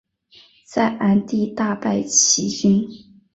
[0.65, 2.85] 在鞍地大败齐军。